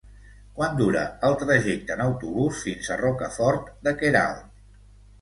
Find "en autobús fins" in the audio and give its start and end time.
1.97-2.91